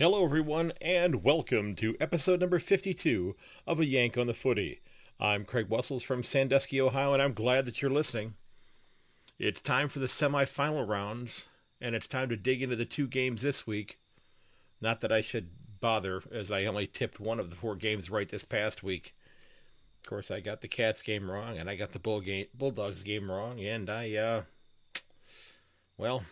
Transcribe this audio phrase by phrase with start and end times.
[0.00, 4.80] Hello, everyone, and welcome to episode number 52 of A Yank on the Footy.
[5.20, 8.32] I'm Craig Wessels from Sandusky, Ohio, and I'm glad that you're listening.
[9.38, 11.44] It's time for the semifinal rounds,
[11.82, 13.98] and it's time to dig into the two games this week.
[14.80, 18.30] Not that I should bother, as I only tipped one of the four games right
[18.30, 19.14] this past week.
[20.02, 23.02] Of course, I got the Cats game wrong, and I got the Bull game, Bulldogs
[23.02, 24.42] game wrong, and I, uh,
[25.98, 26.22] well,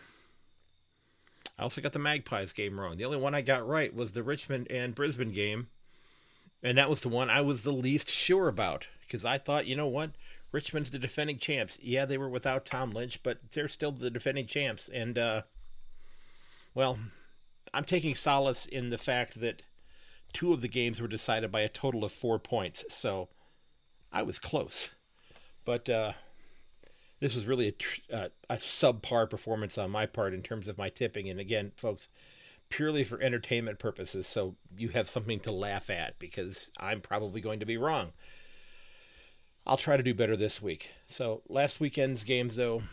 [1.59, 2.95] I also got the Magpies game wrong.
[2.95, 5.67] The only one I got right was the Richmond and Brisbane game.
[6.63, 9.75] And that was the one I was the least sure about because I thought, you
[9.75, 10.11] know what?
[10.53, 11.77] Richmond's the defending champs.
[11.81, 14.87] Yeah, they were without Tom Lynch, but they're still the defending champs.
[14.87, 15.41] And, uh,
[16.73, 16.97] well,
[17.73, 19.61] I'm taking solace in the fact that
[20.31, 22.85] two of the games were decided by a total of four points.
[22.89, 23.27] So
[24.13, 24.95] I was close.
[25.65, 26.13] But, uh,
[27.19, 27.75] this was really
[28.11, 31.29] a, uh, a subpar performance on my part in terms of my tipping.
[31.29, 32.07] And again, folks,
[32.69, 37.59] purely for entertainment purposes, so you have something to laugh at because I'm probably going
[37.59, 38.13] to be wrong.
[39.65, 40.91] I'll try to do better this week.
[41.07, 42.83] So last weekend's games, though,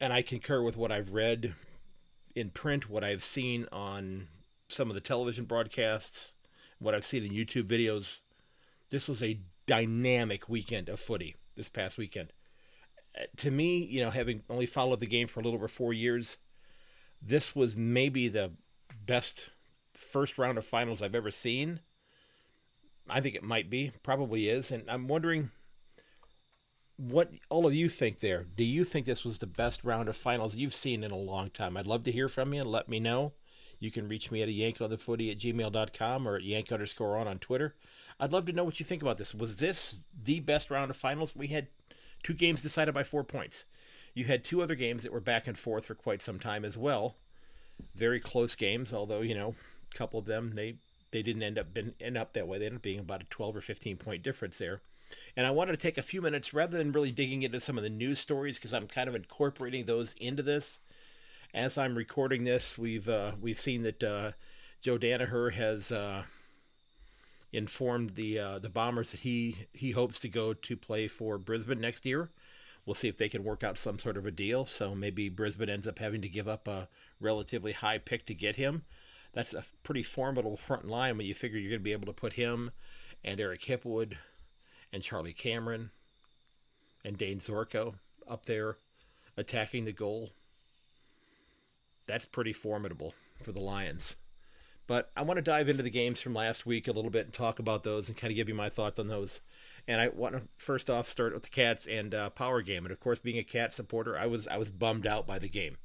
[0.00, 1.54] and I concur with what I've read
[2.34, 4.26] in print, what I've seen on
[4.68, 6.34] some of the television broadcasts,
[6.78, 8.18] what I've seen in YouTube videos.
[8.90, 12.32] This was a dynamic weekend of footy this past weekend
[13.38, 16.38] to me, you know, having only followed the game for a little over four years,
[17.22, 18.52] this was maybe the
[19.06, 19.50] best
[19.94, 21.80] first round of finals I've ever seen.
[23.08, 25.50] I think it might be, probably is, and I'm wondering
[26.96, 28.46] what all of you think there.
[28.56, 31.50] Do you think this was the best round of finals you've seen in a long
[31.50, 31.76] time?
[31.76, 33.32] I'd love to hear from you and let me know.
[33.80, 36.72] You can reach me at a yank on the footy at gmail.com or at yank
[36.72, 37.74] underscore on on Twitter.
[38.18, 39.34] I'd love to know what you think about this.
[39.34, 41.34] Was this the best round of finals?
[41.34, 41.68] We had
[42.24, 43.64] two games decided by four points.
[44.14, 46.76] You had two other games that were back and forth for quite some time as
[46.76, 47.14] well.
[47.94, 49.54] Very close games, although you know,
[49.92, 50.74] a couple of them they
[51.12, 52.58] they didn't end up been, end up that way.
[52.58, 54.80] They ended up being about a 12 or 15 point difference there.
[55.36, 57.84] And I wanted to take a few minutes rather than really digging into some of
[57.84, 60.78] the news stories because I'm kind of incorporating those into this.
[61.52, 64.32] As I'm recording this, we've uh, we've seen that uh,
[64.80, 66.24] Joe Daniher has uh,
[67.54, 71.80] informed the uh, the Bombers that he he hopes to go to play for Brisbane
[71.80, 72.30] next year.
[72.84, 74.66] We'll see if they can work out some sort of a deal.
[74.66, 76.88] So maybe Brisbane ends up having to give up a
[77.18, 78.84] relatively high pick to get him.
[79.32, 82.12] That's a pretty formidable front line when you figure you're going to be able to
[82.12, 82.72] put him
[83.24, 84.18] and Eric Hipwood
[84.92, 85.90] and Charlie Cameron
[87.04, 87.94] and Dane Zorko
[88.28, 88.76] up there
[89.36, 90.30] attacking the goal.
[92.06, 94.14] That's pretty formidable for the Lions.
[94.86, 97.32] But I want to dive into the games from last week a little bit and
[97.32, 99.40] talk about those and kind of give you my thoughts on those.
[99.88, 102.84] And I want to first off start with the Cats and uh, Power game.
[102.84, 105.48] And of course, being a Cat supporter, I was I was bummed out by the
[105.48, 105.78] game,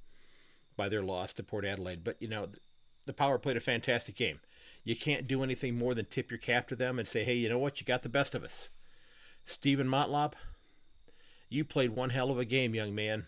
[0.75, 2.03] by their loss to Port Adelaide.
[2.03, 2.49] But you know,
[3.05, 4.41] the Power played a fantastic game.
[4.83, 7.49] You can't do anything more than tip your cap to them and say, hey, you
[7.49, 7.79] know what?
[7.79, 8.69] You got the best of us.
[9.45, 10.33] Steven Motlop,
[11.49, 13.27] you played one hell of a game, young man.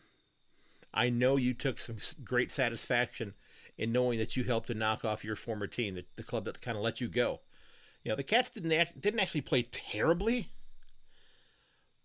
[0.94, 3.34] I know you took some great satisfaction
[3.81, 6.62] in knowing that you helped to knock off your former team, the, the club that
[6.62, 7.40] kind of let you go.
[8.03, 10.52] You know, the Cats didn't act, didn't actually play terribly,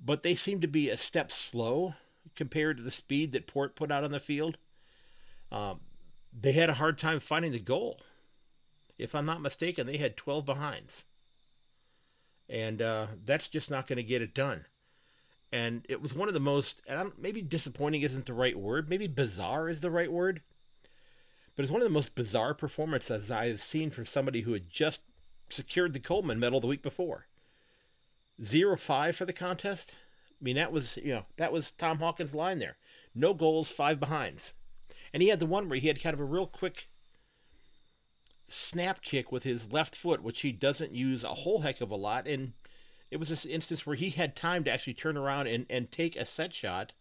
[0.02, 1.94] but they seemed to be a step slow
[2.34, 4.56] compared to the speed that Port put out on the field.
[5.52, 5.80] Um,
[6.32, 8.00] they had a hard time finding the goal.
[8.96, 11.04] If I'm not mistaken, they had 12 behinds.
[12.48, 14.64] And uh, that's just not going to get it done.
[15.52, 19.08] And it was one of the most, and maybe disappointing isn't the right word, maybe
[19.08, 20.40] bizarre is the right word
[21.56, 25.00] but it's one of the most bizarre performances I've seen from somebody who had just
[25.48, 27.26] secured the Coleman medal the week before.
[28.42, 29.96] Zero five for the contest.
[30.38, 32.76] I mean, that was you know that was Tom Hawkins' line there.
[33.14, 34.52] No goals, five behinds,
[35.14, 36.88] and he had the one where he had kind of a real quick
[38.46, 41.96] snap kick with his left foot, which he doesn't use a whole heck of a
[41.96, 42.52] lot, and
[43.10, 46.14] it was this instance where he had time to actually turn around and, and take
[46.16, 46.92] a set shot,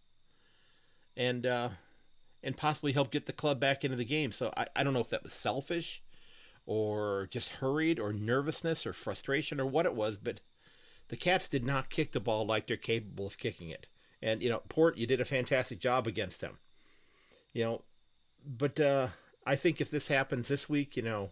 [1.17, 1.69] and uh,
[2.45, 4.31] and possibly help get the club back into the game.
[4.31, 6.03] So I, I don't know if that was selfish
[6.67, 10.39] or just hurried or nervousness or frustration or what it was, but
[11.09, 13.87] the Cats did not kick the ball like they're capable of kicking it.
[14.21, 16.59] And, you know, Port, you did a fantastic job against him.
[17.51, 17.81] You know,
[18.45, 19.07] but uh,
[19.45, 21.31] I think if this happens this week, you know,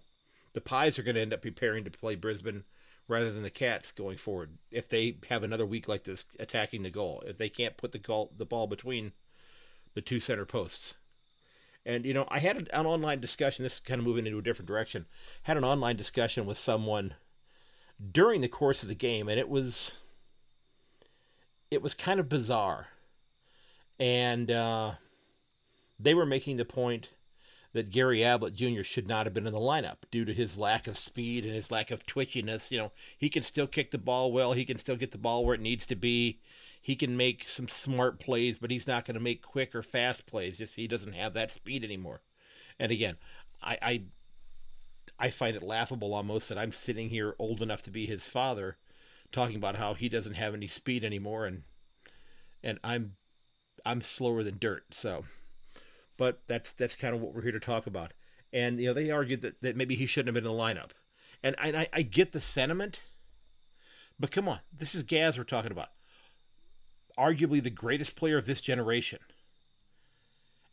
[0.53, 2.63] the Pies are going to end up preparing to play Brisbane
[3.07, 4.57] rather than the Cats going forward.
[4.71, 7.99] If they have another week like this attacking the goal, if they can't put the
[7.99, 9.11] goal, the ball between
[9.93, 10.95] the two center posts.
[11.85, 13.63] And you know, I had an online discussion.
[13.63, 15.05] This is kind of moving into a different direction.
[15.43, 17.15] Had an online discussion with someone
[18.11, 19.91] during the course of the game, and it was
[21.69, 22.87] it was kind of bizarre.
[23.99, 24.93] And uh,
[25.99, 27.09] they were making the point
[27.73, 28.83] that Gary Ablett Jr.
[28.83, 31.71] should not have been in the lineup due to his lack of speed and his
[31.71, 32.71] lack of twitchiness.
[32.71, 34.53] You know, he can still kick the ball well.
[34.53, 36.39] He can still get the ball where it needs to be.
[36.79, 40.25] He can make some smart plays, but he's not going to make quick or fast
[40.25, 40.57] plays.
[40.57, 42.21] Just he doesn't have that speed anymore.
[42.79, 43.17] And again,
[43.61, 44.01] I, I
[45.19, 48.77] I find it laughable almost that I'm sitting here old enough to be his father,
[49.31, 51.63] talking about how he doesn't have any speed anymore, and
[52.61, 53.15] and I'm
[53.85, 54.85] I'm slower than dirt.
[54.91, 55.25] So
[56.17, 58.13] but that's that's kind of what we're here to talk about.
[58.51, 60.91] And you know, they argued that, that maybe he shouldn't have been in the lineup,
[61.43, 62.99] and I, I get the sentiment,
[64.19, 65.89] but come on, this is Gaz we're talking about,
[67.17, 69.19] arguably the greatest player of this generation,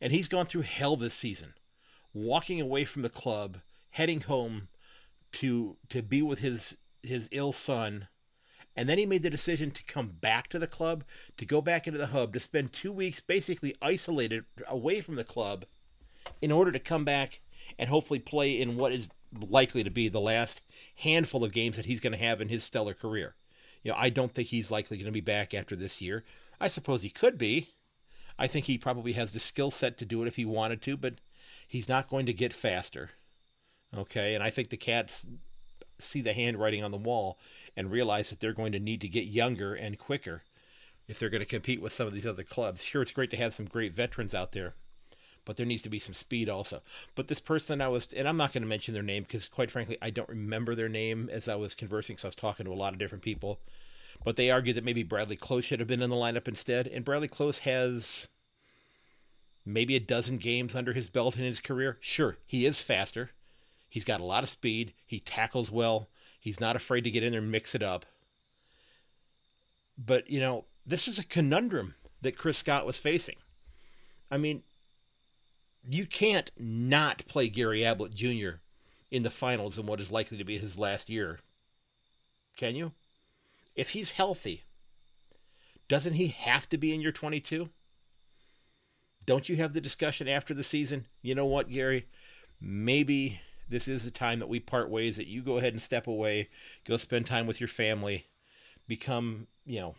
[0.01, 1.55] and he's gone through hell this season,
[2.13, 3.59] walking away from the club,
[3.91, 4.69] heading home
[5.33, 8.09] to to be with his his ill son
[8.81, 11.05] and then he made the decision to come back to the club,
[11.37, 15.23] to go back into the hub, to spend two weeks basically isolated away from the
[15.23, 15.67] club
[16.41, 17.43] in order to come back
[17.79, 20.63] and hopefully play in what is likely to be the last
[20.95, 23.35] handful of games that he's going to have in his stellar career.
[23.83, 26.25] You know, I don't think he's likely going to be back after this year.
[26.59, 27.69] I suppose he could be.
[28.39, 30.97] I think he probably has the skill set to do it if he wanted to,
[30.97, 31.17] but
[31.69, 33.11] he's not going to get faster.
[33.95, 35.27] Okay, and I think the Cats
[36.01, 37.39] see the handwriting on the wall
[37.77, 40.43] and realize that they're going to need to get younger and quicker
[41.09, 42.85] if they're going to compete with some of these other clubs.
[42.85, 44.75] Sure, it's great to have some great veterans out there,
[45.45, 46.83] but there needs to be some speed also.
[47.15, 49.71] But this person I was, and I'm not going to mention their name because, quite
[49.71, 52.73] frankly, I don't remember their name as I was conversing, so I was talking to
[52.73, 53.61] a lot of different people.
[54.25, 56.87] But they argued that maybe Bradley Close should have been in the lineup instead.
[56.87, 58.29] And Bradley Close has
[59.65, 61.97] maybe a dozen games under his belt in his career.
[62.01, 63.31] Sure, he is faster.
[63.91, 64.95] He's got a lot of speed.
[65.05, 66.09] He tackles well.
[66.39, 68.07] He's not afraid to get in there and mix it up.
[69.99, 73.37] But, you know, this is a conundrum that Chris Scott was facing.
[74.31, 74.63] I mean,
[75.89, 78.61] you can't not play Gary Ablett Jr.
[79.11, 81.41] in the finals in what is likely to be his last year.
[82.57, 82.93] Can you?
[83.75, 84.63] If he's healthy,
[85.89, 87.71] doesn't he have to be in your 22?
[89.27, 91.07] Don't you have the discussion after the season?
[91.23, 92.07] You know what, Gary?
[92.61, 96.07] Maybe this is the time that we part ways, that you go ahead and step
[96.07, 96.49] away,
[96.85, 98.27] go spend time with your family,
[98.87, 99.95] become, you know,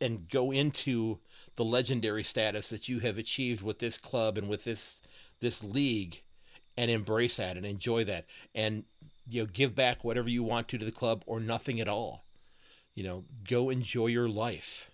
[0.00, 1.18] and go into
[1.56, 5.00] the legendary status that you have achieved with this club and with this
[5.40, 6.22] this league
[6.76, 8.84] and embrace that and enjoy that and
[9.28, 12.24] you know give back whatever you want to to the club or nothing at all.
[12.94, 14.90] You know go enjoy your life.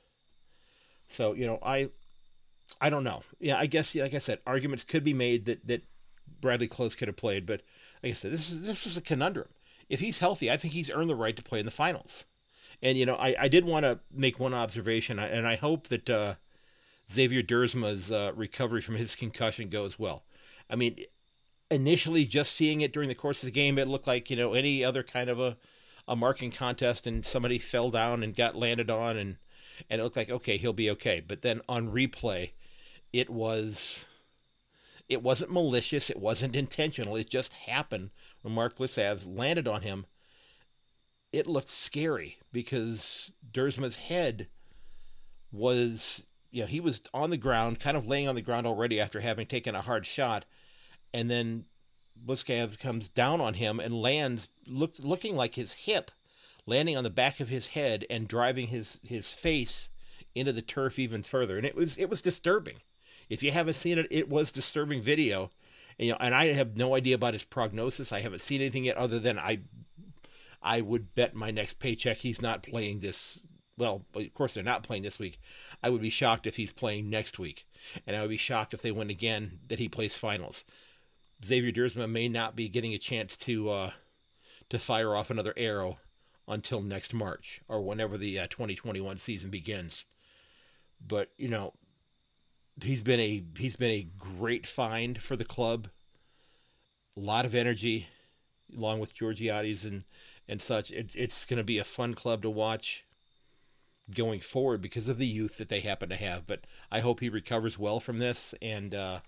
[1.08, 1.88] So you know i
[2.80, 3.22] i don't know.
[3.38, 5.82] Yeah i guess like i said arguments could be made that that
[6.40, 7.46] Bradley Close could have played.
[7.46, 7.62] But
[8.02, 9.48] like I said, this is this was a conundrum.
[9.88, 12.24] If he's healthy, I think he's earned the right to play in the finals.
[12.82, 16.08] And you know, I, I did want to make one observation, and I hope that
[16.08, 16.34] uh,
[17.12, 20.24] Xavier Duursma's uh, recovery from his concussion goes well.
[20.68, 20.96] I mean,
[21.70, 24.54] initially, just seeing it during the course of the game, it looked like you know
[24.54, 25.56] any other kind of a
[26.08, 29.36] a marking contest, and somebody fell down and got landed on, and
[29.88, 31.20] and it looked like okay, he'll be okay.
[31.20, 32.52] But then on replay,
[33.12, 34.06] it was
[35.10, 36.08] it wasn't malicious.
[36.08, 37.16] It wasn't intentional.
[37.16, 38.10] It just happened
[38.42, 40.06] when Mark Blicavs landed on him.
[41.32, 44.46] It looked scary because Duursma's head
[45.50, 49.00] was, you know, he was on the ground, kind of laying on the ground already
[49.00, 50.44] after having taken a hard shot.
[51.12, 51.64] And then
[52.24, 56.12] Blicavs comes down on him and lands, look, looking like his hip,
[56.66, 59.88] landing on the back of his head and driving his, his face
[60.36, 61.56] into the turf even further.
[61.56, 62.76] And it was, it was disturbing
[63.30, 65.50] if you haven't seen it, it was disturbing video.
[65.98, 68.12] And, you know, and I have no idea about his prognosis.
[68.12, 69.60] I haven't seen anything yet, other than I,
[70.60, 73.40] I would bet my next paycheck he's not playing this.
[73.78, 75.40] Well, of course they're not playing this week.
[75.82, 77.66] I would be shocked if he's playing next week,
[78.06, 80.64] and I would be shocked if they win again that he plays finals.
[81.42, 83.90] Xavier Duursma may not be getting a chance to uh,
[84.68, 85.98] to fire off another arrow
[86.46, 90.04] until next March or whenever the uh, 2021 season begins.
[91.00, 91.72] But you know,
[92.82, 95.88] he's been a he's been a great find for the club.
[97.16, 98.08] A lot of energy,
[98.76, 100.04] along with Georgiades and
[100.48, 100.90] and such.
[100.90, 103.04] It, it's going to be a fun club to watch
[104.14, 106.46] going forward because of the youth that they happen to have.
[106.46, 109.20] But I hope he recovers well from this and uh,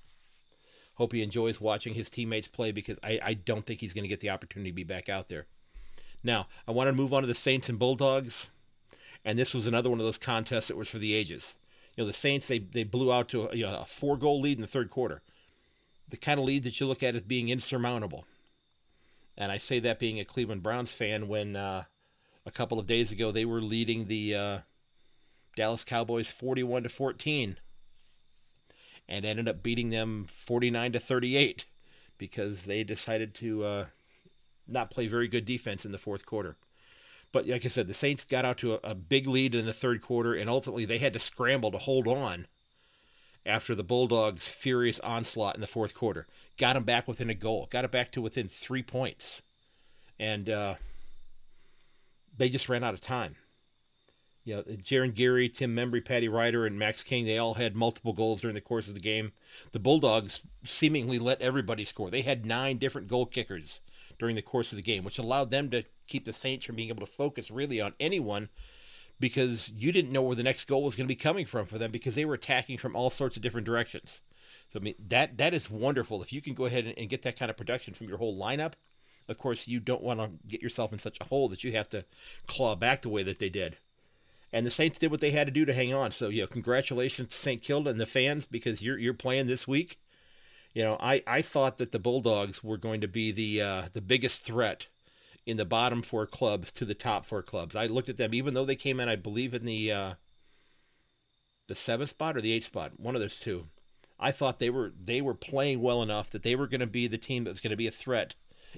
[0.97, 4.09] hope he enjoys watching his teammates play because I, I don't think he's going to
[4.09, 5.47] get the opportunity to be back out there.
[6.25, 8.49] Now, I want to move on to the Saints and Bulldogs.
[9.25, 11.55] And this was another one of those contests that was for the ages
[11.97, 14.41] you know the Saints they they blew out to a, you know, a four goal
[14.41, 15.23] lead in the third quarter,
[16.09, 18.25] the kind of lead that you look at as being insurmountable.
[19.37, 21.85] And I say that being a Cleveland Browns fan when uh,
[22.47, 24.59] a couple of days ago they were leading the uh,
[25.57, 27.57] Dallas Cowboys forty one to fourteen.
[29.09, 31.67] and ended up beating them 49 to 38
[32.19, 33.87] because they decided to uh,
[34.69, 36.57] not play very good defense in the fourth quarter.
[37.33, 39.73] But like I said, the Saints got out to a, a big lead in the
[39.73, 42.47] third quarter, and ultimately they had to scramble to hold on
[43.45, 46.27] after the Bulldogs' furious onslaught in the fourth quarter.
[46.59, 49.43] Got them back within a goal, got it back to within three points.
[50.19, 50.75] And uh,
[52.37, 53.37] they just ran out of time.
[54.45, 58.13] You know, Jarren Gary, Tim Membrey, Paddy Ryder, and Max King, they all had multiple
[58.13, 59.33] goals during the course of the game.
[59.71, 62.11] The Bulldogs seemingly let everybody score.
[62.11, 63.81] They had nine different goal kickers
[64.23, 66.91] during the course of the game, which allowed them to keep the Saints from being
[66.91, 68.51] able to focus really on anyone
[69.19, 71.77] because you didn't know where the next goal was going to be coming from for
[71.77, 74.21] them because they were attacking from all sorts of different directions.
[74.73, 76.23] So I mean that that is wonderful.
[76.23, 78.39] If you can go ahead and, and get that kind of production from your whole
[78.39, 78.75] lineup,
[79.29, 81.89] of course you don't want to get yourself in such a hole that you have
[81.89, 82.05] to
[82.47, 83.77] claw back the way that they did.
[84.53, 86.13] And the Saints did what they had to do to hang on.
[86.13, 87.61] So you know, congratulations to St.
[87.61, 89.99] Kilda and the fans because you're you're playing this week.
[90.75, 94.01] You know, I, I thought that the Bulldogs were going to be the uh, the
[94.01, 94.87] biggest threat
[95.45, 97.77] in the bottom four clubs to the top four clubs.
[97.77, 100.15] I looked at them, even though they came in, I believe, in the uh,
[101.69, 103.67] the seventh spot or the eighth spot, one of those two.
[104.19, 107.07] I thought they were they were playing well enough that they were going to be
[107.07, 108.35] the team that was going to be a threat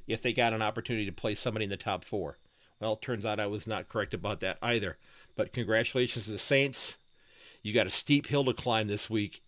[0.08, 2.38] if they got an opportunity to play somebody in the top four.
[2.80, 4.98] Well, it turns out I was not correct about that either.
[5.36, 6.96] But congratulations to the Saints.
[7.62, 9.42] You got a steep hill to climb this week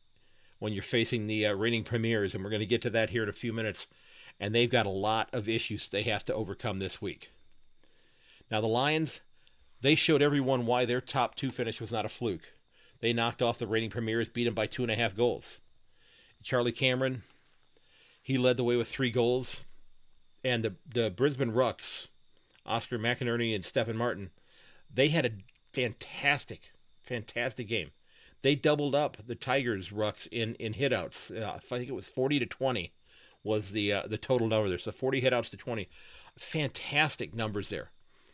[0.58, 3.22] when you're facing the uh, reigning premiers, and we're going to get to that here
[3.22, 3.86] in a few minutes
[4.38, 7.30] and they've got a lot of issues they have to overcome this week.
[8.50, 9.20] Now, the Lions,
[9.80, 12.52] they showed everyone why their top two finish was not a fluke.
[13.00, 15.60] They knocked off the reigning premiers, beat them by two and a half goals.
[16.42, 17.22] Charlie Cameron,
[18.22, 19.64] he led the way with three goals.
[20.44, 22.08] And the, the Brisbane Rucks,
[22.64, 24.30] Oscar McInerney and Stephen Martin,
[24.92, 25.32] they had a
[25.72, 26.72] fantastic,
[27.02, 27.90] fantastic game.
[28.46, 31.36] They doubled up the Tigers Rucks in, in hitouts.
[31.36, 32.92] Uh, I think it was 40 to 20
[33.42, 34.78] was the uh, the total number there.
[34.78, 35.88] So 40 hitouts to 20.
[36.38, 37.90] Fantastic numbers there.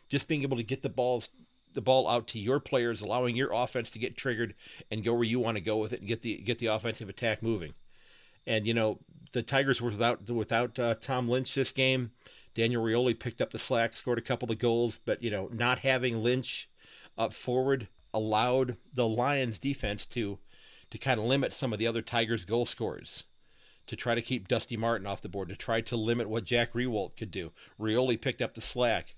[0.09, 1.29] Just being able to get the balls
[1.73, 4.53] the ball out to your players, allowing your offense to get triggered
[4.91, 7.09] and go where you want to go with it and get the get the offensive
[7.09, 7.73] attack moving.
[8.45, 8.99] And you know
[9.31, 12.11] the Tigers were without without uh, Tom Lynch this game.
[12.53, 15.79] Daniel Rioli picked up the slack, scored a couple of goals, but you know not
[15.79, 16.69] having Lynch
[17.17, 20.39] up forward allowed the Lions defense to
[20.89, 23.23] to kind of limit some of the other Tigers goal scorers
[23.87, 26.73] to try to keep Dusty Martin off the board, to try to limit what Jack
[26.73, 27.51] Riewoldt could do.
[27.79, 29.15] Rioli picked up the slack.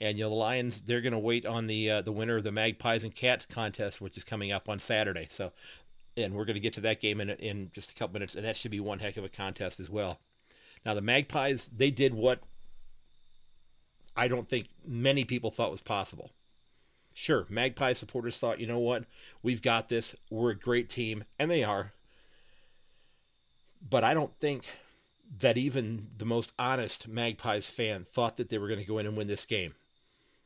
[0.00, 2.44] And you know the Lions, they're going to wait on the uh, the winner of
[2.44, 5.28] the Magpies and Cats contest, which is coming up on Saturday.
[5.30, 5.52] So,
[6.16, 8.44] and we're going to get to that game in in just a couple minutes, and
[8.44, 10.18] that should be one heck of a contest as well.
[10.84, 12.40] Now the Magpies, they did what
[14.16, 16.30] I don't think many people thought was possible.
[17.14, 19.04] Sure, Magpie supporters thought, you know what,
[19.42, 20.16] we've got this.
[20.30, 21.92] We're a great team, and they are.
[23.88, 24.68] But I don't think
[25.38, 29.06] that even the most honest Magpies fan thought that they were going to go in
[29.06, 29.74] and win this game.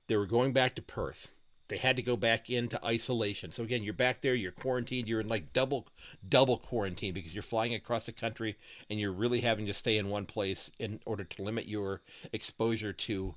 [0.06, 1.28] They were going back to Perth.
[1.68, 3.52] They had to go back into isolation.
[3.52, 5.86] So again, you're back there, you're quarantined, you're in like double
[6.26, 8.56] double quarantine because you're flying across the country
[8.88, 12.00] and you're really having to stay in one place in order to limit your
[12.32, 13.34] exposure to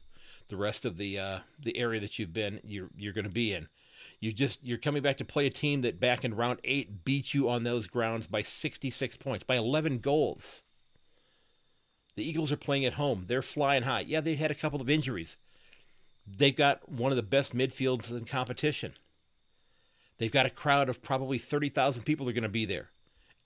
[0.51, 3.53] the rest of the uh, the area that you've been you're you're going to be
[3.53, 3.67] in.
[4.19, 7.33] You just you're coming back to play a team that back in round eight beat
[7.33, 10.61] you on those grounds by 66 points, by 11 goals.
[12.15, 13.25] The Eagles are playing at home.
[13.27, 14.01] They're flying high.
[14.01, 15.37] Yeah, they had a couple of injuries.
[16.27, 18.93] They've got one of the best midfields in competition.
[20.17, 22.89] They've got a crowd of probably 30,000 people are going to be there.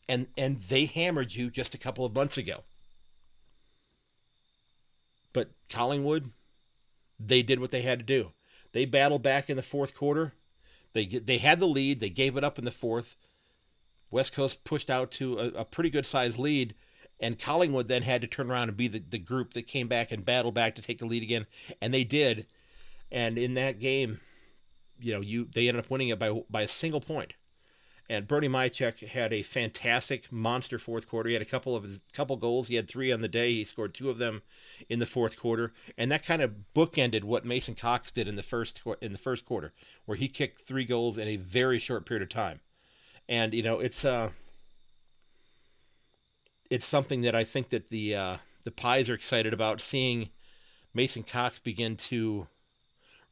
[0.09, 2.63] And and they hammered you just a couple of months ago.
[5.31, 6.31] But Collingwood,
[7.19, 8.31] they did what they had to do.
[8.72, 10.34] They battled back in the fourth quarter.
[10.93, 12.00] They they had the lead.
[12.00, 13.15] They gave it up in the fourth.
[14.12, 16.75] West Coast pushed out to a, a pretty good sized lead,
[17.19, 20.12] and Collingwood then had to turn around and be the, the group that came back
[20.12, 21.45] and battled back to take the lead again,
[21.81, 22.45] and they did.
[23.12, 24.19] And in that game,
[25.00, 27.34] you know, you they ended up winning it by by a single point.
[28.07, 31.29] And Bernie Mihocek had a fantastic monster fourth quarter.
[31.29, 32.67] He had a couple of couple goals.
[32.67, 33.53] He had three on the day.
[33.53, 34.43] He scored two of them
[34.89, 38.43] in the fourth quarter, and that kind of bookended what Mason Cox did in the
[38.43, 39.74] first in the first quarter,
[40.05, 42.59] where he kicked three goals in a very short period of time.
[43.27, 44.29] And you know, it's uh,
[46.69, 50.29] it's something that I think that the uh, the Pies are excited about seeing
[50.93, 52.47] Mason Cox begin to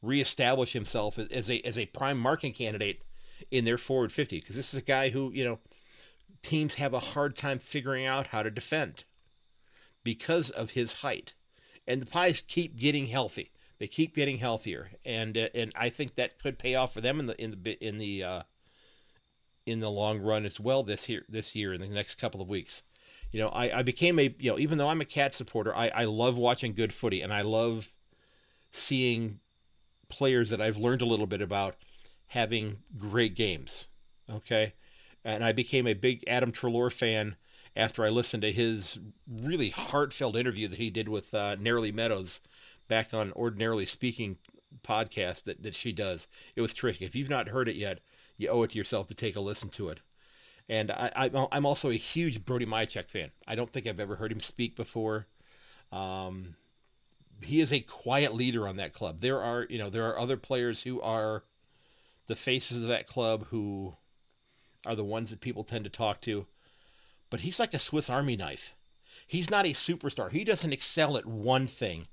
[0.02, 3.00] reestablish himself as a as a prime marking candidate
[3.50, 5.58] in their forward 50 because this is a guy who, you know,
[6.42, 9.04] teams have a hard time figuring out how to defend
[10.02, 11.34] because of his height.
[11.86, 13.50] And the Pies keep getting healthy.
[13.78, 17.18] They keep getting healthier, and uh, and I think that could pay off for them
[17.18, 18.42] in the in the in the uh,
[19.66, 22.48] in the long run as well this year this year in the next couple of
[22.48, 22.82] weeks.
[23.32, 25.88] You know, I, I became a you know, even though I'm a cat supporter, I,
[25.88, 27.92] I love watching good footy and I love
[28.70, 29.40] seeing
[30.08, 31.76] players that I've learned a little bit about
[32.34, 33.86] having great games.
[34.30, 34.74] Okay.
[35.24, 37.36] And I became a big Adam Treloar fan
[37.76, 42.40] after I listened to his really heartfelt interview that he did with uh, Narrowly Meadows
[42.88, 44.36] back on Ordinarily Speaking
[44.82, 46.26] podcast that, that she does.
[46.56, 47.02] It was terrific.
[47.02, 48.00] If you've not heard it yet,
[48.36, 50.00] you owe it to yourself to take a listen to it.
[50.68, 53.30] And I, I, am also a huge Brody Mihocek fan.
[53.46, 55.26] I don't think I've ever heard him speak before.
[55.92, 56.56] Um,
[57.42, 59.20] he is a quiet leader on that club.
[59.20, 61.44] There are, you know, there are other players who are
[62.26, 63.94] the faces of that club who
[64.86, 66.46] are the ones that people tend to talk to.
[67.30, 68.74] But he's like a Swiss Army knife.
[69.26, 70.30] He's not a superstar.
[70.30, 72.08] He doesn't excel at one thing.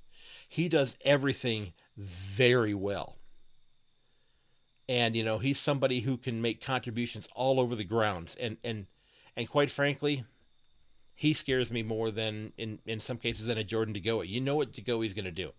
[0.47, 3.17] He does everything very well.
[4.87, 8.87] And you know, he's somebody who can make contributions all over the grounds and and
[9.37, 10.25] and quite frankly,
[11.15, 14.27] he scares me more than in in some cases than a Jordan De Goey.
[14.27, 15.51] You know what De Goey's going to do.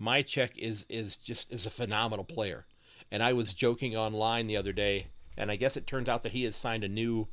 [0.00, 2.66] Mihocek is is just is a phenomenal player.
[3.10, 6.32] And I was joking online the other day, and I guess it turns out that
[6.32, 7.28] he has signed a new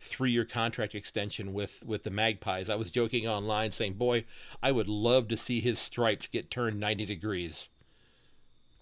[0.00, 2.70] three-year contract extension with with the Magpies.
[2.70, 4.24] I was joking online saying, "Boy,
[4.62, 7.68] I would love to see his stripes get turned 90 degrees."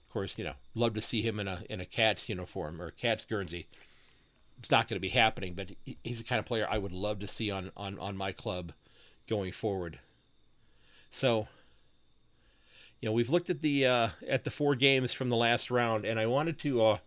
[0.06, 2.90] Of course, you know, love to see him in a in a Cats uniform or
[2.92, 3.66] Cats Guernsey
[4.58, 5.70] it's not going to be happening, but
[6.02, 8.72] he's the kind of player I would love to see on, on, on my club
[9.28, 10.00] going forward.
[11.10, 11.48] So,
[13.00, 16.04] you know, we've looked at the uh, at the four games from the last round,
[16.04, 16.98] and I wanted to, uh,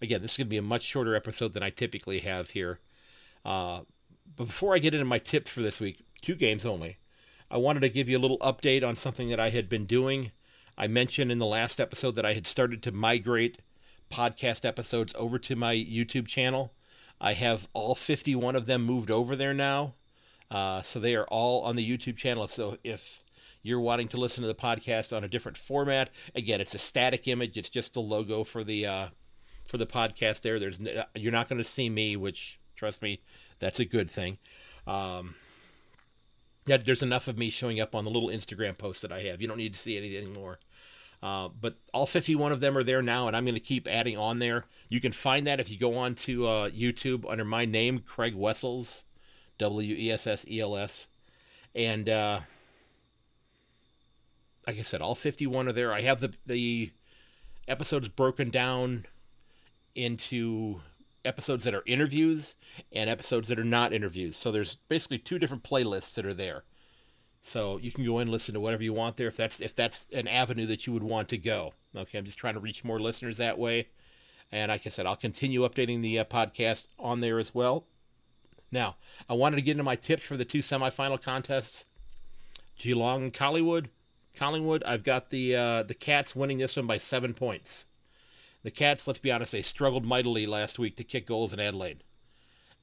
[0.00, 2.80] again, this is going to be a much shorter episode than I typically have here.
[3.44, 3.80] Uh,
[4.36, 6.98] but before I get into my tips for this week, two games only,
[7.50, 10.32] I wanted to give you a little update on something that I had been doing.
[10.76, 13.58] I mentioned in the last episode that I had started to migrate
[14.10, 16.72] podcast episodes over to my YouTube channel.
[17.20, 19.94] I have all 51 of them moved over there now.
[20.50, 22.46] Uh, so they are all on the YouTube channel.
[22.48, 23.22] So if
[23.62, 27.28] you're wanting to listen to the podcast on a different format, again, it's a static
[27.28, 27.56] image.
[27.56, 29.06] It's just the logo for the uh,
[29.66, 30.42] for the podcast.
[30.42, 30.80] There, there's
[31.14, 33.20] you're not going to see me, which trust me,
[33.58, 34.38] that's a good thing.
[34.86, 35.36] Um,
[36.66, 39.40] yeah, there's enough of me showing up on the little Instagram post that I have.
[39.40, 40.58] You don't need to see anything more.
[41.22, 44.18] Uh, but all 51 of them are there now, and I'm going to keep adding
[44.18, 44.64] on there.
[44.88, 48.34] You can find that if you go on to uh, YouTube under my name, Craig
[48.34, 49.04] Wessels,
[49.58, 51.06] W E S S E L S.
[51.74, 52.40] And uh,
[54.66, 55.92] like I said, all 51 are there.
[55.92, 56.92] I have the, the
[57.66, 59.06] episodes broken down
[59.94, 60.80] into
[61.24, 62.54] episodes that are interviews
[62.90, 64.36] and episodes that are not interviews.
[64.36, 66.64] So there's basically two different playlists that are there.
[67.42, 69.74] So you can go in and listen to whatever you want there if that's if
[69.74, 71.74] that's an avenue that you would want to go.
[71.94, 73.88] Okay, I'm just trying to reach more listeners that way.
[74.50, 77.84] And like I said, I'll continue updating the uh, podcast on there as well.
[78.70, 78.96] Now,
[79.28, 81.84] I wanted to get into my tips for the two semifinal contests.
[82.76, 83.90] Geelong and Collingwood.
[84.36, 87.84] Collingwood, I've got the uh, the Cats winning this one by seven points.
[88.62, 92.04] The Cats, let's be honest, they struggled mightily last week to kick goals in Adelaide.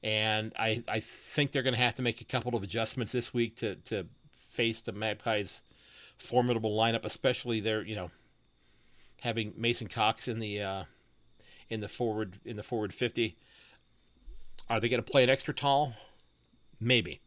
[0.02, 3.34] And I, I think they're going to have to make a couple of adjustments this
[3.34, 5.60] week to, to face the Magpies'
[6.18, 8.10] formidable lineup, especially their you know
[9.20, 10.84] having Mason Cox in the uh,
[11.68, 13.36] in the forward in the forward fifty.
[14.68, 15.94] Are they going to play it extra tall?
[16.78, 17.20] Maybe.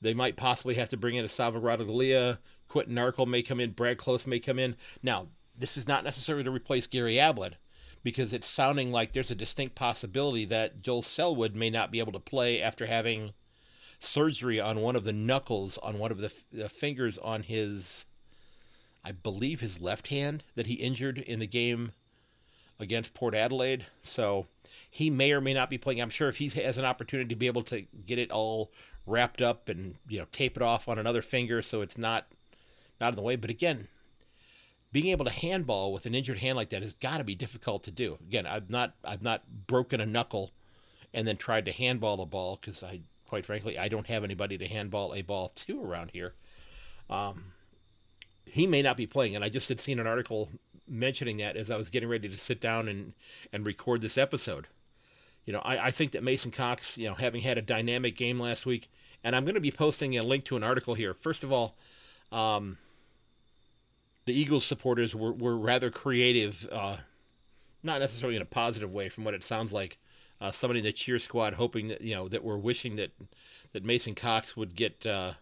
[0.00, 2.38] They might possibly have to bring in a Esava Ratugolea.
[2.70, 3.72] Quinton Narkle may come in.
[3.72, 4.76] Brad Close may come in.
[5.02, 5.26] Now,
[5.58, 7.56] this is not necessarily to replace Gary Ablett
[8.02, 12.12] because it's sounding like there's a distinct possibility that Joel Selwood may not be able
[12.12, 13.32] to play after having
[13.98, 18.06] surgery on one of the knuckles on one of the, the fingers on his,
[19.04, 21.92] I believe his left hand that he injured in the game
[22.78, 23.86] against Port Adelaide.
[24.02, 24.46] So
[24.88, 26.00] he may or may not be playing.
[26.00, 28.70] I'm sure if he has an opportunity to be able to get it all
[29.06, 32.26] wrapped up and you know tape it off on another finger so it's not
[33.00, 33.36] not in the way.
[33.36, 33.88] But again,
[34.92, 37.84] being able to handball with an injured hand like that has got to be difficult
[37.84, 38.18] to do.
[38.26, 40.50] Again, I've not I've not broken a knuckle
[41.14, 44.58] and then tried to handball the ball because I quite frankly, I don't have anybody
[44.58, 46.34] to handball a ball to around here.
[47.08, 47.52] Um,
[48.44, 50.48] he may not be playing, and I just had seen an article
[50.88, 53.12] mentioning that as I was getting ready to sit down and
[53.52, 54.66] and record this episode.
[55.46, 58.38] You know, I, I think that Mason Cox, you know, having had a dynamic game
[58.38, 58.90] last week,
[59.24, 61.14] and I'm going to be posting a link to an article here.
[61.14, 61.76] First of all,
[62.30, 62.78] um,
[64.30, 66.98] the Eagles supporters were, were rather creative, uh,
[67.82, 69.98] not necessarily in a positive way, from what it sounds like,
[70.40, 73.10] uh, somebody in the cheer squad hoping that you know that we're wishing that
[73.72, 75.32] that Mason Cox would get uh,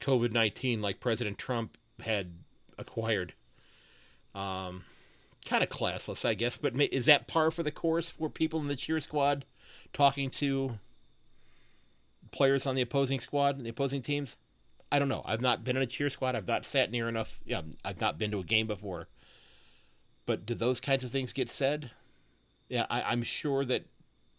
[0.00, 2.32] COVID nineteen like President Trump had
[2.78, 3.34] acquired.
[4.34, 4.84] Um,
[5.44, 6.56] kind of classless, I guess.
[6.56, 9.44] But is that par for the course for people in the cheer squad
[9.92, 10.78] talking to
[12.30, 14.36] players on the opposing squad, and the opposing teams.
[14.90, 15.22] I don't know.
[15.24, 16.34] I've not been in a cheer squad.
[16.34, 17.40] I've not sat near enough.
[17.44, 19.08] Yeah, I've not been to a game before.
[20.24, 21.90] But do those kinds of things get said?
[22.68, 23.86] Yeah, I, am sure that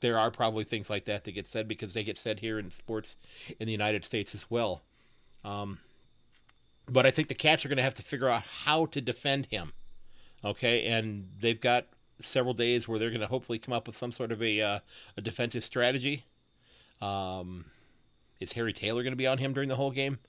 [0.01, 2.71] there are probably things like that that get said because they get said here in
[2.71, 3.15] sports
[3.59, 4.83] in the United States as well.
[5.43, 5.79] Um,
[6.88, 9.47] but I think the Cats are going to have to figure out how to defend
[9.47, 9.73] him.
[10.43, 11.88] Okay, and they've got
[12.21, 14.79] several days where they're going to hopefully come up with some sort of a, uh,
[15.17, 16.25] a defensive strategy.
[17.01, 17.65] Um,
[18.39, 20.19] is Harry Taylor going to be on him during the whole game?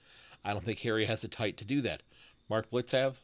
[0.44, 2.02] I don't think Harry has the tight to do that.
[2.48, 3.16] Mark Blicavs,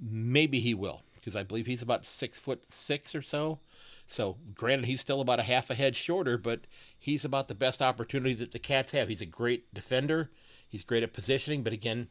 [0.00, 3.60] maybe he will because I believe he's about six foot six or so.
[4.06, 6.60] So, granted, he's still about a half a head shorter, but
[6.98, 9.08] he's about the best opportunity that the Cats have.
[9.08, 10.30] He's a great defender.
[10.68, 12.08] He's great at positioning, but again,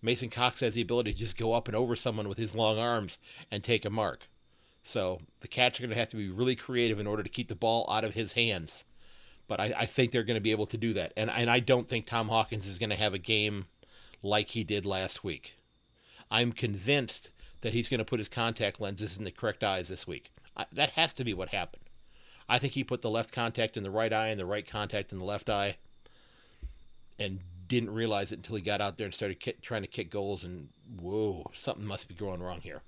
[0.00, 2.78] Mason Cox has the ability to just go up and over someone with his long
[2.78, 3.18] arms
[3.50, 4.28] and take a mark.
[4.82, 7.48] So the Cats are going to have to be really creative in order to keep
[7.48, 8.84] the ball out of his hands.
[9.48, 11.12] But I, I think they're going to be able to do that.
[11.16, 13.66] And, and I don't think Tom Hawkins is going to have a game
[14.22, 15.56] like he did last week.
[16.30, 17.30] I'm convinced
[17.62, 20.30] that he's going to put his contact lenses in the correct eyes this week.
[20.56, 21.84] I, that has to be what happened.
[22.48, 25.12] I think he put the left contact in the right eye and the right contact
[25.12, 25.76] in the left eye
[27.18, 30.10] and didn't realize it until he got out there and started ki- trying to kick
[30.10, 30.68] goals and
[31.00, 32.82] whoa, something must be going wrong here.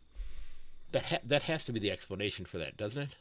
[0.93, 3.17] That ha- that has to be the explanation for that, doesn't it?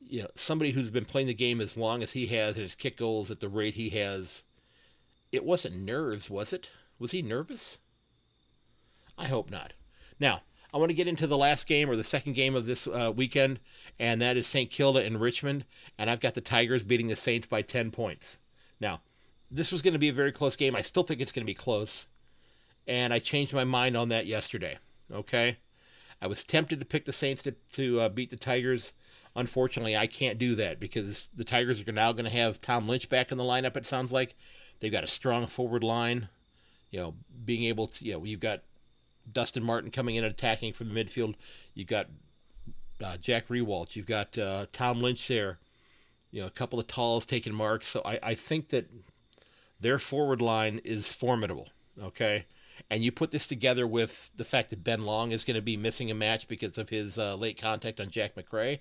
[0.00, 2.74] You know, somebody who's been playing the game as long as he has and has
[2.74, 4.42] kicked goals at the rate he has,
[5.32, 6.70] it wasn't nerves, was it?
[6.98, 7.78] Was he nervous?
[9.16, 9.72] I hope not.
[10.18, 12.86] Now, I want to get into the last game or the second game of this
[12.86, 13.58] uh, weekend,
[13.98, 14.70] and that is St.
[14.70, 15.64] Kilda and Richmond.
[15.98, 18.38] And I've got the Tigers beating the Saints by 10 points.
[18.80, 19.00] Now,
[19.50, 20.76] this was going to be a very close game.
[20.76, 22.06] I still think it's going to be close.
[22.86, 24.78] And I changed my mind on that yesterday.
[25.12, 25.56] Okay?
[26.20, 28.92] I was tempted to pick the Saints to, to uh, beat the Tigers.
[29.38, 33.08] Unfortunately, I can't do that because the Tigers are now going to have Tom Lynch
[33.08, 34.34] back in the lineup, it sounds like.
[34.80, 36.28] They've got a strong forward line.
[36.90, 38.62] You know, being able to, you know, you've got
[39.32, 41.36] Dustin Martin coming in and attacking from the midfield.
[41.72, 42.08] You've got
[43.02, 43.94] uh, Jack Riewoldt.
[43.94, 45.58] You've got uh, Tom Lynch there.
[46.32, 47.86] You know, a couple of talls taking marks.
[47.86, 48.90] So I, I think that
[49.78, 51.68] their forward line is formidable.
[52.02, 52.46] Okay.
[52.90, 55.76] And you put this together with the fact that Ben Long is going to be
[55.76, 58.80] missing a match because of his uh, late contact on Jack Macrae.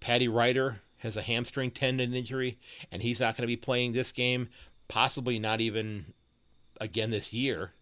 [0.00, 2.58] Paddy Ryder has a hamstring tendon injury,
[2.90, 4.48] and he's not going to be playing this game,
[4.88, 6.12] possibly not even
[6.80, 7.72] again this year.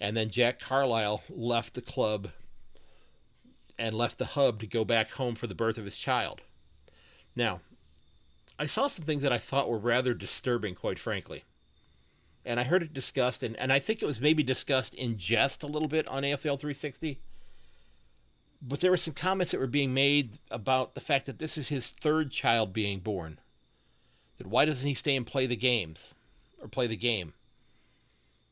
[0.00, 2.30] And then Jack Carlisle left the club
[3.78, 6.42] and left the hub to go back home for the birth of his child.
[7.34, 7.60] Now,
[8.58, 11.44] I saw some things that I thought were rather disturbing, quite frankly.
[12.44, 15.62] And I heard it discussed, and, and I think it was maybe discussed in jest
[15.62, 17.20] a little bit on AFL 360.
[18.66, 21.68] But there were some comments that were being made about the fact that this is
[21.68, 23.38] his third child being born.
[24.38, 26.14] That why doesn't he stay and play the games
[26.60, 27.34] or play the game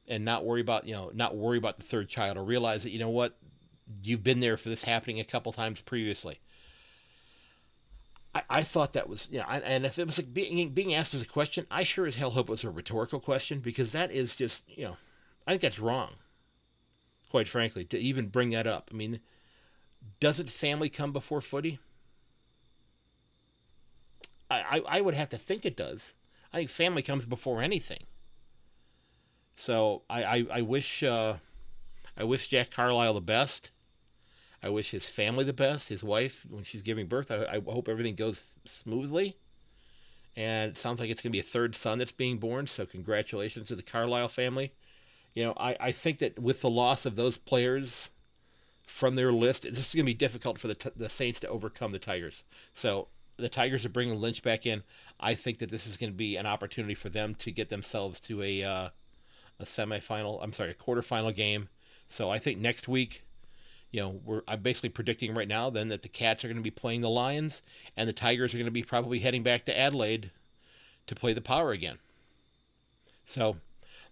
[0.07, 2.91] and not worry about, you know, not worry about the third child or realize that,
[2.91, 3.39] you know what,
[4.03, 6.41] you've been there for this happening a couple times previously.
[8.35, 11.15] I, I thought that was, you know, and if it was like being being asked
[11.15, 14.13] as a question, I sure as hell hope it was a rhetorical question because that
[14.13, 14.97] is just, you know,
[15.47, 16.11] I think that's wrong.
[17.31, 18.91] Quite frankly, to even bring that up.
[18.93, 19.21] I mean,
[20.21, 21.79] doesn't family come before footy?
[24.51, 26.13] I, I, would have to think it does.
[26.53, 28.05] I think family comes before anything.
[29.57, 31.37] So I, I, I wish uh,
[32.17, 33.71] I wish Jack Carlisle the best.
[34.63, 37.31] I wish his family the best, his wife, when she's giving birth.
[37.31, 39.39] I, I hope everything goes smoothly.
[40.37, 42.67] And it sounds like it's going to be a third son that's being born.
[42.67, 44.73] So, congratulations to the Carlisle family.
[45.35, 48.11] You know, I, I think that with the loss of those players
[48.93, 51.93] from their list, this is going to be difficult for the, the Saints to overcome
[51.93, 52.43] the Tigers.
[52.75, 54.83] So, the Tigers are bringing Lynch back in.
[55.19, 58.21] I think that this is going to be an opportunity for them to get themselves
[58.21, 58.89] to a uh,
[59.59, 60.39] a semifinal.
[60.43, 61.71] I'm sorry, a quarterfinal game.
[62.07, 63.25] So I think next week
[63.91, 66.63] you know, we're I'm basically predicting right now then that the Cats are going to
[66.63, 67.63] be playing the Lions
[67.97, 70.31] and the Tigers are going to be probably heading back to Adelaide
[71.07, 71.99] to play the Power again.
[73.25, 73.57] So,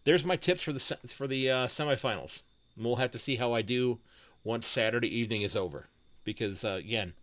[0.04, 2.40] there's my tips for the for the uh, semifinals.
[2.76, 3.98] We'll have to see how I do
[4.44, 5.88] once Saturday evening is over,
[6.24, 7.14] because uh, again,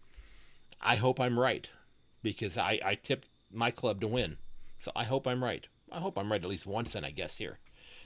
[0.82, 1.70] I hope I'm right,
[2.22, 4.38] because I I tipped my club to win,
[4.80, 5.68] so I hope I'm right.
[5.92, 7.60] I hope I'm right at least once then, I guess here.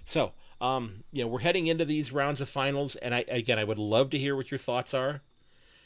[0.05, 3.63] So um, you know, we're heading into these rounds of finals, and I again, I
[3.63, 5.21] would love to hear what your thoughts are.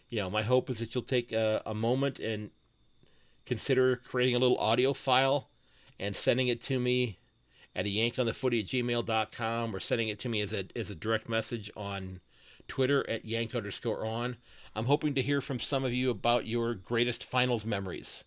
[0.09, 2.51] You know, my hope is that you'll take a, a moment and
[3.45, 5.49] consider creating a little audio file
[5.99, 7.17] and sending it to me
[7.75, 11.27] at a yankonthefooty at gmail.com or sending it to me as a, as a direct
[11.27, 12.19] message on
[12.67, 14.38] Twitter at yank underscore on.
[14.75, 18.23] I'm hoping to hear from some of you about your greatest finals memories.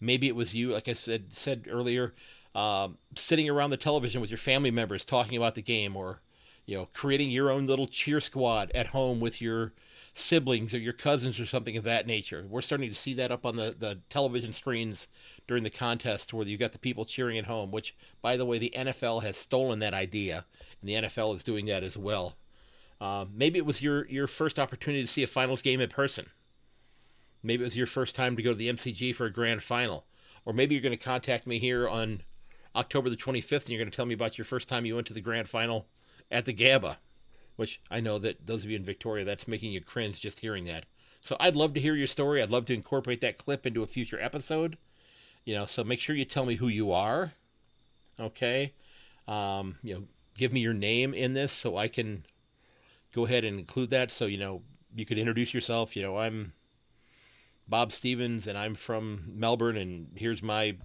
[0.00, 2.14] Maybe it was you, like I said said earlier,
[2.54, 6.20] um, sitting around the television with your family members talking about the game, or
[6.66, 9.72] you know, creating your own little cheer squad at home with your
[10.14, 12.44] siblings or your cousins or something of that nature.
[12.48, 15.08] We're starting to see that up on the, the television screens
[15.46, 18.58] during the contest where you've got the people cheering at home, which, by the way,
[18.58, 20.44] the NFL has stolen that idea,
[20.80, 22.36] and the NFL is doing that as well.
[23.02, 26.26] Uh, maybe it was your, your first opportunity to see a finals game in person.
[27.42, 30.04] Maybe it was your first time to go to the MCG for a grand final.
[30.44, 32.22] Or maybe you're going to contact me here on
[32.76, 35.08] October the 25th and you're going to tell me about your first time you went
[35.08, 35.86] to the grand final
[36.30, 36.96] at the Gabba
[37.56, 40.64] which I know that those of you in Victoria, that's making you cringe just hearing
[40.66, 40.86] that.
[41.20, 42.42] So I'd love to hear your story.
[42.42, 44.78] I'd love to incorporate that clip into a future episode.
[45.44, 47.32] You know, so make sure you tell me who you are.
[48.18, 48.72] Okay.
[49.28, 50.02] Um, you know,
[50.36, 52.24] give me your name in this so I can
[53.12, 54.10] go ahead and include that.
[54.10, 54.62] So, you know,
[54.94, 55.96] you could introduce yourself.
[55.96, 56.52] You know, I'm
[57.68, 60.76] Bob Stevens and I'm from Melbourne and here's my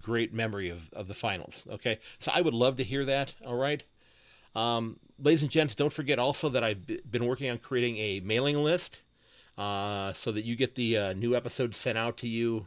[0.00, 1.64] great memory of, of the finals.
[1.70, 1.98] Okay.
[2.18, 3.34] So I would love to hear that.
[3.44, 3.82] All right.
[4.54, 8.56] Um, ladies and gents, don't forget also that I've been working on creating a mailing
[8.62, 9.02] list
[9.58, 12.66] uh, so that you get the uh, new episodes sent out to you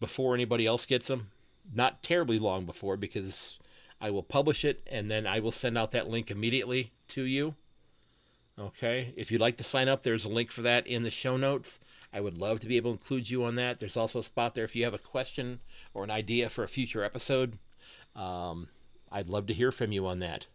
[0.00, 1.30] before anybody else gets them.
[1.72, 3.58] Not terribly long before, because
[4.00, 7.54] I will publish it and then I will send out that link immediately to you.
[8.58, 11.36] Okay, if you'd like to sign up, there's a link for that in the show
[11.36, 11.78] notes.
[12.12, 13.78] I would love to be able to include you on that.
[13.78, 15.60] There's also a spot there if you have a question
[15.94, 17.58] or an idea for a future episode.
[18.16, 18.68] Um,
[19.12, 20.46] I'd love to hear from you on that.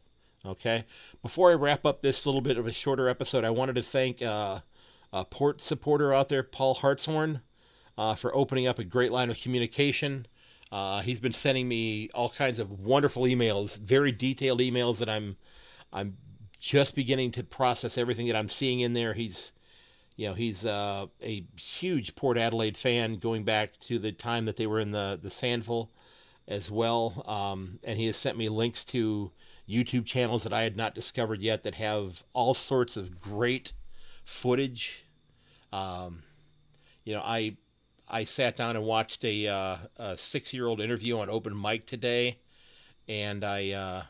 [0.45, 0.84] Okay.
[1.21, 4.21] Before I wrap up this little bit of a shorter episode, I wanted to thank
[4.21, 4.60] uh,
[5.13, 7.41] a port supporter out there, Paul Hartshorn,
[7.97, 10.27] uh, for opening up a great line of communication.
[10.73, 15.38] Uh, he's been sending me all kinds of wonderful emails, very detailed emails that I'm
[15.93, 16.17] I'm
[16.59, 19.13] just beginning to process everything that I'm seeing in there.
[19.13, 19.51] He's
[20.15, 24.55] you know he's uh, a huge Port Adelaide fan, going back to the time that
[24.55, 25.89] they were in the the SANFL
[26.47, 29.31] as well, um, and he has sent me links to
[29.69, 33.73] YouTube channels that I had not discovered yet that have all sorts of great
[34.25, 35.05] footage.
[35.71, 36.23] Um,
[37.05, 37.57] you know, I
[38.13, 41.86] I sat down and watched a, uh, a six year old interview on open mic
[41.86, 42.38] today,
[43.08, 44.04] and I uh,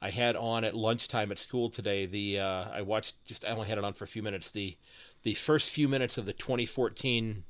[0.00, 2.06] I had on at lunchtime at school today.
[2.06, 4.50] The uh, I watched just I only had it on for a few minutes.
[4.50, 4.76] The
[5.22, 7.44] the first few minutes of the 2014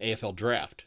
[0.00, 0.84] AFL draft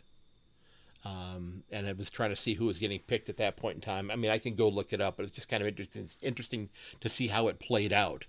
[1.04, 3.82] um, and I was trying to see who was getting picked at that point in
[3.82, 4.12] time.
[4.12, 6.70] I mean, I can go look it up, but it's just kind of interesting, interesting
[7.00, 8.26] to see how it played out.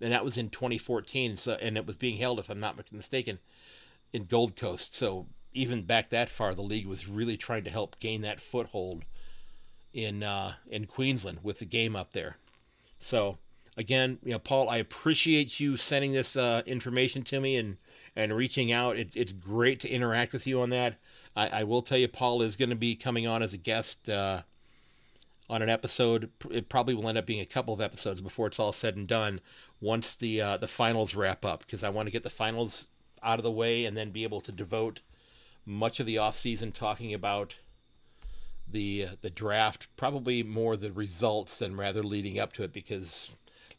[0.00, 3.38] And that was in 2014, so and it was being held, if I'm not mistaken,
[4.14, 4.94] in Gold Coast.
[4.94, 9.04] So even back that far, the league was really trying to help gain that foothold
[9.92, 12.36] in uh, in Queensland with the game up there.
[13.00, 13.38] So
[13.76, 17.76] again, you know, Paul, I appreciate you sending this uh, information to me and
[18.16, 18.96] and reaching out.
[18.96, 20.94] It, it's great to interact with you on that.
[21.36, 24.08] I, I will tell you, Paul is going to be coming on as a guest
[24.08, 24.42] uh,
[25.50, 26.30] on an episode.
[26.52, 29.08] It probably will end up being a couple of episodes before it's all said and
[29.08, 29.40] done.
[29.80, 32.86] Once the uh, the finals wrap up, because I want to get the finals
[33.24, 35.00] out of the way and then be able to devote
[35.66, 37.56] much of the off season talking about
[38.70, 39.88] the uh, the draft.
[39.96, 43.30] Probably more the results than rather leading up to it, because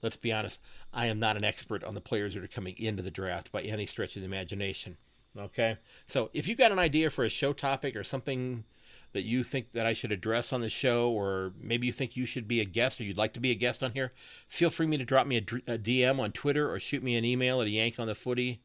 [0.02, 0.62] let's be honest,
[0.94, 3.62] I am not an expert on the players that are coming into the draft by
[3.62, 4.98] any stretch of the imagination.
[5.38, 5.78] Okay.
[6.08, 8.64] So if you've got an idea for a show topic or something
[9.12, 12.26] that you think that I should address on the show, or maybe you think you
[12.26, 14.14] should be a guest or you'd like to be a guest on here,
[14.48, 17.26] feel free me to drop me a, a DM on Twitter or shoot me an
[17.26, 18.60] email at a yankonthefooty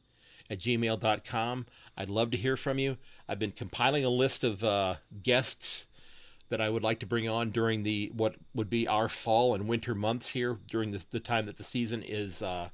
[0.51, 1.67] at gmail.com.
[1.97, 2.99] I'd love to hear from you.
[3.29, 5.87] I've been compiling a list of uh, guests
[6.49, 9.69] that I would like to bring on during the what would be our fall and
[9.69, 12.71] winter months here during the, the time that the season is uh,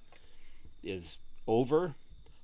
[0.82, 1.94] is over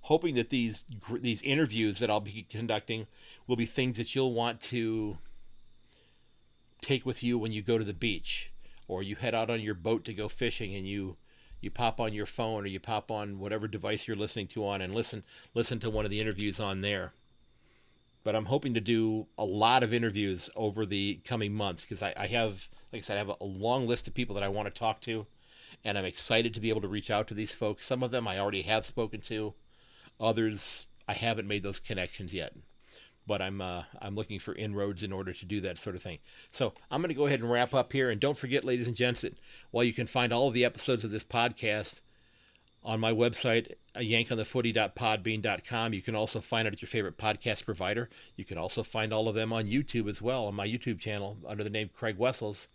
[0.03, 0.85] hoping that these
[1.21, 3.07] these interviews that I'll be conducting
[3.47, 5.19] will be things that you'll want to
[6.81, 8.53] take with you when you go to the beach
[8.89, 11.17] or you head out on your boat to go fishing and you
[11.63, 14.83] you pop on your phone or you pop on whatever device you're listening to on
[14.83, 15.23] and listen
[15.55, 17.13] listen to one of the interviews on there.
[18.25, 22.13] But i'm hoping to do a lot of interviews over the coming months because I,
[22.17, 24.49] I, have like i said i have a, a long list of people that i
[24.49, 25.27] want to talk to
[25.85, 27.87] and i'm excited to be able to reach out to these folks.
[27.87, 29.55] Some of them i already have spoken to.
[30.21, 32.55] Others, I haven't made those connections yet,
[33.27, 36.19] but I'm uh, I'm looking for inroads in order to do that sort of thing.
[36.51, 38.97] So I'm going to go ahead and wrap up here, and don't forget, ladies and
[38.97, 39.37] gents, that
[39.71, 42.01] while you can find all of the episodes of this podcast
[42.85, 45.95] on my website, yankonthefooty.podbean.com.
[45.95, 48.11] You can also find it at your favorite podcast provider.
[48.37, 51.37] You can also find all of them on YouTube as well, on my YouTube channel
[51.47, 52.67] under the name Craig Wessels.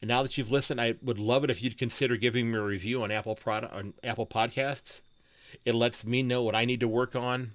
[0.00, 2.62] And now that you've listened, I would love it if you'd consider giving me a
[2.62, 5.02] review on Apple product on Apple Podcasts.
[5.64, 7.52] It lets me know what I need to work on,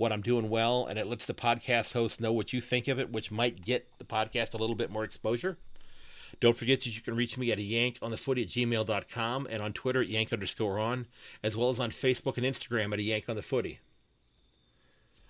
[0.00, 2.98] what I'm doing well, and it lets the podcast host know what you think of
[2.98, 5.58] it, which might get the podcast a little bit more exposure.
[6.40, 9.62] Don't forget that you can reach me at yank on the footy at gmail.com and
[9.62, 11.06] on Twitter at yank underscore on,
[11.42, 13.78] as well as on Facebook and Instagram at a yank on the footy.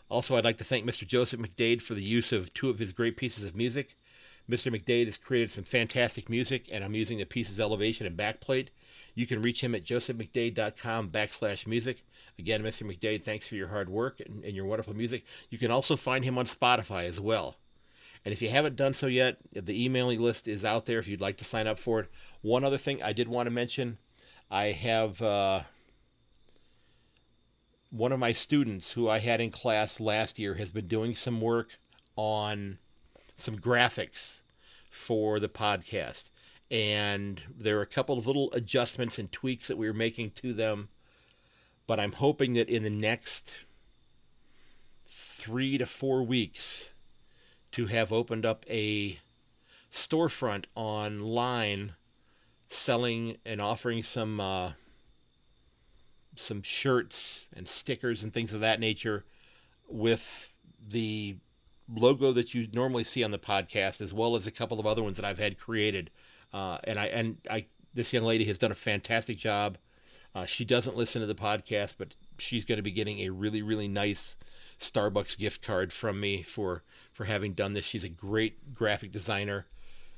[0.08, 1.04] Also, I'd like to thank Mr.
[1.04, 3.96] Joseph McDade for the use of two of his great pieces of music.
[4.48, 4.72] Mr.
[4.72, 8.68] McDade has created some fantastic music, and I'm using the pieces elevation and backplate.
[9.20, 12.06] You can reach him at josephmcdade.com backslash music.
[12.38, 12.90] Again, Mr.
[12.90, 15.26] McDade, thanks for your hard work and, and your wonderful music.
[15.50, 17.56] You can also find him on Spotify as well.
[18.24, 21.20] And if you haven't done so yet, the emailing list is out there if you'd
[21.20, 22.10] like to sign up for it.
[22.40, 23.98] One other thing I did want to mention
[24.50, 25.64] I have uh,
[27.90, 31.42] one of my students who I had in class last year has been doing some
[31.42, 31.78] work
[32.16, 32.78] on
[33.36, 34.40] some graphics
[34.88, 36.30] for the podcast.
[36.70, 40.52] And there are a couple of little adjustments and tweaks that we are making to
[40.52, 40.88] them.
[41.86, 43.56] But I'm hoping that in the next
[45.08, 46.90] three to four weeks,
[47.72, 49.18] to have opened up a
[49.92, 51.94] storefront online
[52.68, 54.72] selling and offering some uh,
[56.36, 59.24] some shirts and stickers and things of that nature
[59.88, 60.52] with
[60.88, 61.36] the
[61.92, 65.02] logo that you normally see on the podcast, as well as a couple of other
[65.02, 66.10] ones that I've had created.
[66.52, 69.78] Uh, and I and I this young lady has done a fantastic job.
[70.34, 73.62] Uh, she doesn't listen to the podcast, but she's going to be getting a really
[73.62, 74.36] really nice
[74.78, 76.82] Starbucks gift card from me for
[77.12, 77.84] for having done this.
[77.84, 79.66] She's a great graphic designer,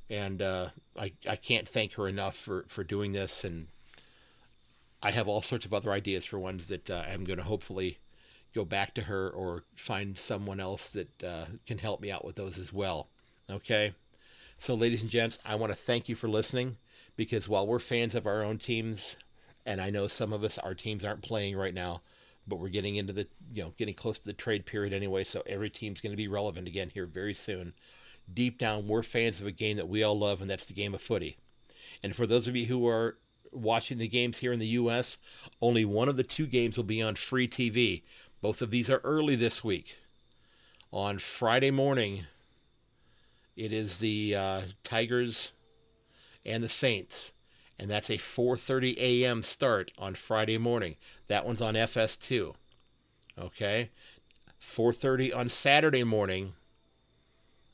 [0.09, 0.69] and uh,
[0.99, 3.45] I I can't thank her enough for for doing this.
[3.45, 3.69] And
[5.03, 7.99] I have all sorts of other ideas for ones that uh, I'm going to hopefully
[8.55, 12.37] go back to her or find someone else that uh, can help me out with
[12.37, 13.09] those as well.
[13.51, 13.95] Okay.
[14.63, 16.77] So, ladies and gents, I want to thank you for listening
[17.17, 19.17] because while we're fans of our own teams,
[19.67, 22.03] and I know some of us, our teams aren't playing right now,
[22.47, 25.43] but we're getting into the you know getting close to the trade period anyway so
[25.47, 27.73] every team's going to be relevant again here very soon.
[28.33, 30.95] Deep down we're fans of a game that we all love and that's the game
[30.95, 31.39] of footy.
[32.01, 33.19] And for those of you who are
[33.51, 35.17] watching the games here in the US
[35.61, 38.03] only one of the two games will be on free TV
[38.41, 39.97] both of these are early this week.
[40.93, 42.27] On Friday morning
[43.57, 45.53] it is the uh, Tigers
[46.45, 47.33] and the Saints
[47.83, 49.43] and that's a 4:30 a.m.
[49.43, 50.95] start on Friday morning.
[51.27, 52.55] That one's on FS2.
[53.37, 53.91] Okay?
[54.61, 56.53] 4:30 on Saturday morning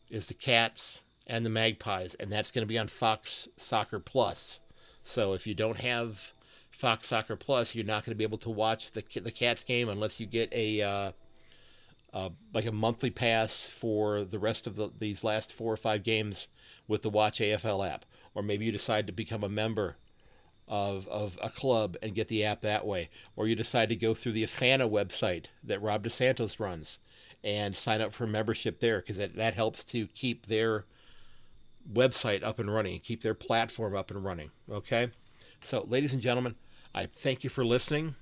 [0.08, 4.60] is the Cats and the Magpies, and that's going to be on Fox Soccer Plus.
[5.02, 6.32] So if you don't have
[6.70, 9.90] Fox Soccer Plus, you're not going to be able to watch the the Cats game
[9.90, 11.12] unless you get a uh,
[12.18, 16.02] uh, like a monthly pass for the rest of the, these last four or five
[16.02, 16.48] games
[16.86, 18.04] with the Watch AFL app
[18.38, 19.96] or maybe you decide to become a member
[20.68, 24.14] of, of a club and get the app that way, or you decide to go
[24.14, 27.00] through the Afana website that Rob DeSantos runs
[27.42, 30.84] and sign up for membership there because that, that helps to keep their
[31.92, 34.52] website up and running, keep their platform up and running.
[34.70, 35.10] Okay?
[35.60, 36.54] So, ladies and gentlemen,
[36.94, 38.14] I thank you for listening.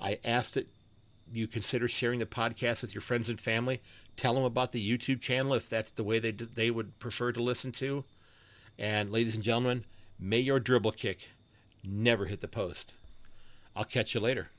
[0.00, 0.68] I asked that
[1.32, 3.80] you consider sharing the podcast with your friends and family.
[4.16, 7.42] Tell them about the YouTube channel if that's the way they, they would prefer to
[7.42, 8.04] listen to.
[8.78, 9.84] And ladies and gentlemen,
[10.18, 11.30] may your dribble kick
[11.84, 12.92] never hit the post.
[13.74, 14.50] I'll catch you later.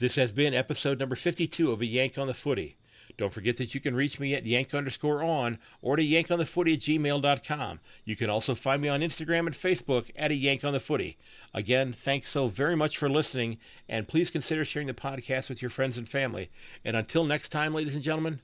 [0.00, 2.78] This has been episode number 52 of A Yank on the Footy.
[3.18, 6.80] Don't forget that you can reach me at yank underscore on or to yankonthefooty at
[6.80, 7.80] gmail.com.
[8.06, 11.18] You can also find me on Instagram and Facebook at a yank on the footy.
[11.52, 13.58] Again, thanks so very much for listening,
[13.90, 16.50] and please consider sharing the podcast with your friends and family.
[16.82, 18.40] And until next time, ladies and gentlemen,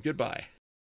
[0.00, 0.46] goodbye.